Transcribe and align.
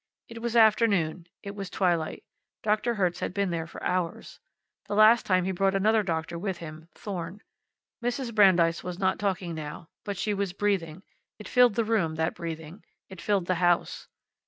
It 0.27 0.41
was 0.41 0.55
afternoon; 0.55 1.27
it 1.43 1.53
was 1.53 1.69
twilight. 1.69 2.23
Doctor 2.63 2.95
Hertz 2.95 3.19
had 3.19 3.35
been 3.35 3.51
there 3.51 3.67
for 3.67 3.83
hours. 3.83 4.39
The 4.87 4.95
last 4.95 5.27
time 5.27 5.45
he 5.45 5.51
brought 5.51 5.75
another 5.75 6.01
doctor 6.01 6.39
with 6.39 6.57
him 6.57 6.89
Thorn. 6.95 7.43
Mrs. 8.03 8.33
Brandeis 8.33 8.83
was 8.83 8.97
not 8.97 9.19
talking 9.19 9.53
now. 9.53 9.89
But 10.03 10.17
she 10.17 10.33
was 10.33 10.53
breathing. 10.53 11.03
It 11.37 11.47
filled 11.47 11.75
the 11.75 11.85
room, 11.85 12.15
that 12.15 12.33
breathing; 12.33 12.83
it 13.09 13.21
filled 13.21 13.45
the 13.45 13.53
house. 13.61 14.07